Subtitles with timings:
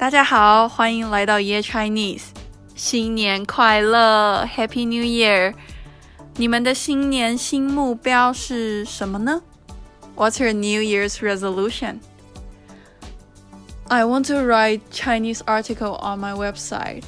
[0.00, 2.24] 大家好，欢迎来到 Year Chinese，
[2.74, 5.54] 新年快乐，Happy New Year！
[6.36, 9.42] 你们的新年新目标是什么呢？
[10.14, 12.00] What's your New Year's resolution?
[13.88, 17.04] I want to write Chinese article on my website.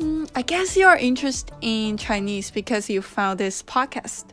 [0.00, 4.24] Mm, I guess you are interested in Chinese because you found this podcast.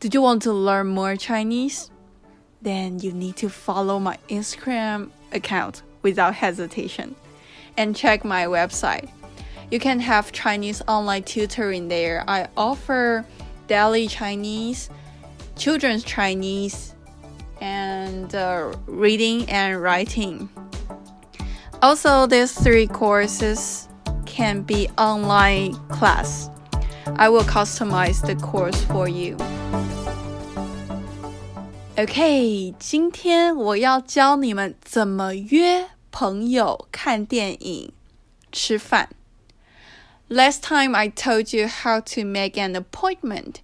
[0.00, 1.90] Did you want to learn more Chinese?
[2.62, 7.14] Then you need to follow my Instagram account without hesitation
[7.76, 9.08] and check my website.
[9.70, 12.24] You can have Chinese online tutoring there.
[12.26, 13.24] I offer
[13.68, 14.90] daily Chinese,
[15.56, 16.94] children's Chinese,
[17.60, 20.48] and uh, reading and writing.
[21.82, 23.86] Also, these three courses
[24.26, 26.50] can be online class.
[27.16, 29.36] I will customize the course for you.
[31.96, 37.92] OK，今天我要教你们怎么约 朋友看电影、
[38.52, 39.10] 吃饭。
[40.28, 43.60] Last time I told you how to make an appointment.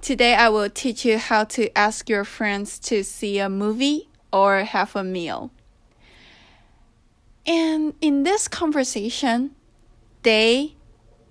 [0.00, 4.64] Today I will teach you how to ask your friends to see a movie or
[4.64, 5.50] have a meal.
[7.44, 9.50] And in this conversation,
[10.22, 10.74] day,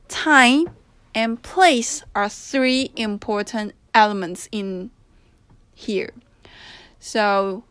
[0.07, 0.69] time,
[1.13, 4.91] and place are three important elements in
[5.73, 6.13] here.
[6.99, 7.63] So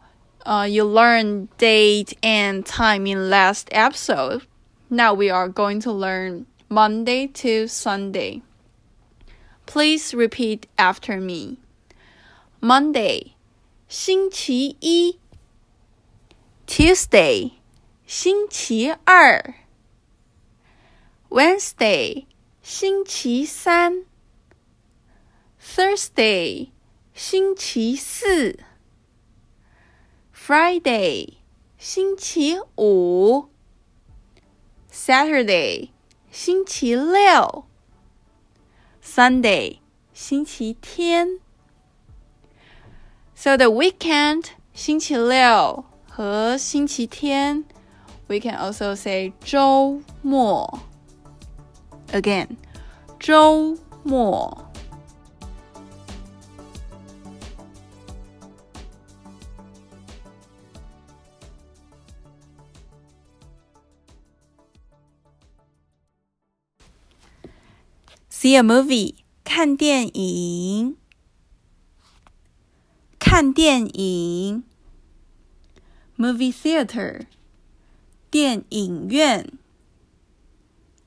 [0.44, 4.46] uh, you learn date and time in last episode.
[4.88, 8.42] Now we are going to learn Monday to Sunday.
[9.66, 11.58] Please repeat after me.
[12.60, 13.34] Monday,
[13.88, 15.18] 星期一
[16.66, 17.52] Tuesday,
[18.06, 19.54] 星期二
[21.28, 22.26] Wednesday,
[22.62, 24.04] 星期三
[25.60, 26.70] Thursday,
[27.14, 28.58] 星期四
[30.50, 31.34] Friday
[31.78, 33.48] 星期五，
[34.90, 35.90] Saturday
[36.30, 37.64] 星期六，
[39.02, 39.78] Sunday
[40.12, 41.40] 星期天。
[43.34, 47.64] So the weekend 星期六和星期天，
[48.26, 50.80] we can also say 周末。
[52.12, 52.56] Again，
[53.18, 54.59] 周末。
[68.41, 70.97] See a movie，看电影。
[73.19, 74.63] 看电影
[76.17, 77.27] ，movie theater，
[78.31, 79.53] 电影院。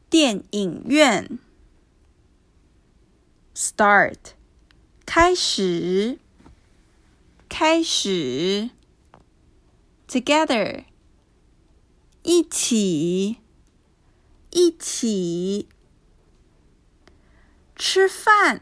[0.08, 1.40] 电影院
[3.52, 4.34] ，start，
[5.04, 6.20] 开始。
[7.48, 8.70] 开始
[10.06, 10.84] ，together，
[12.22, 13.38] 一起。
[14.52, 15.66] 一起。
[17.75, 18.61] 吃饭，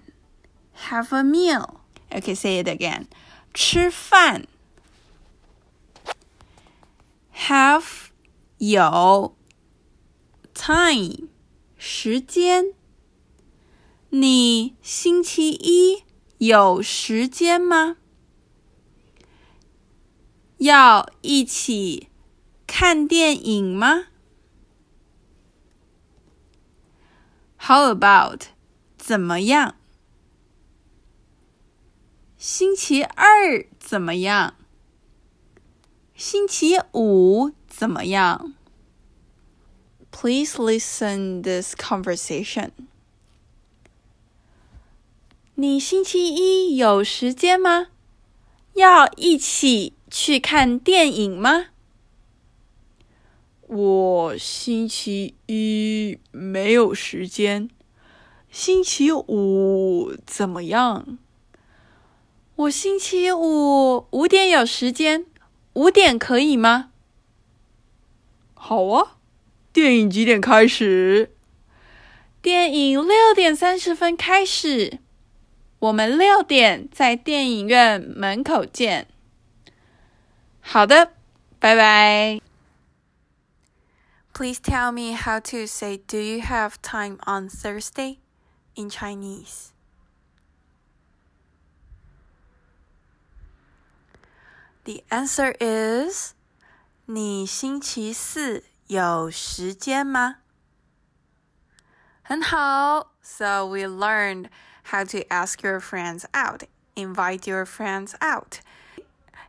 [0.76, 1.82] have a meal.
[2.10, 3.08] Okay, say it again.
[3.54, 4.48] 吃饭，
[7.34, 8.10] have
[8.58, 9.36] 有
[10.54, 11.28] time
[11.78, 12.74] 时间。
[14.10, 16.04] 你星期一
[16.38, 17.98] 有时间吗？
[20.58, 22.10] 要一起
[22.66, 24.06] 看电影吗？
[27.60, 28.44] How about
[29.05, 29.75] 怎么样？
[32.39, 34.55] 星期二怎么样？
[36.15, 38.55] 星期五怎么样
[40.13, 42.71] ？Please listen this conversation.
[45.57, 47.89] 你星期一有时间吗？
[48.75, 51.71] 要一起去看电影吗？
[53.67, 57.69] 我星期一没有时间。
[58.53, 61.17] 星期五怎么样？
[62.55, 65.25] 我星期五五点有时间，
[65.73, 66.91] 五点可以吗？
[68.53, 69.17] 好啊，
[69.73, 71.35] 电影几点开始？
[72.43, 74.99] 电影六点三十分开始，
[75.79, 79.09] 我们六点在电影院门口见。
[80.61, 81.15] 好的，
[81.59, 82.39] 拜拜。
[84.35, 88.19] Please tell me how to say "Do you have time on Thursday?"
[88.76, 89.72] in Chinese.
[94.86, 96.34] The answer is
[97.06, 100.38] 你星期四有时间吗？
[102.24, 103.14] 很好。
[103.22, 104.50] So we learned
[104.92, 106.64] how to ask your friends out,
[106.96, 108.62] invite your friends out.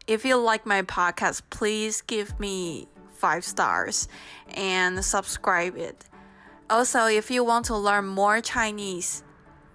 [0.06, 4.08] If you like my podcast, please give me five stars
[4.54, 6.06] and subscribe it.
[6.73, 9.21] Also, if you want to learn more Chinese,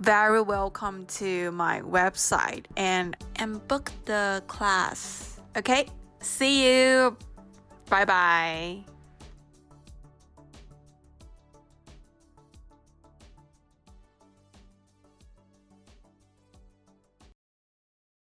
[0.00, 5.38] very welcome to my website and and book the class.
[5.56, 5.86] Okay?
[6.18, 7.16] See you.
[7.88, 8.97] Bye bye.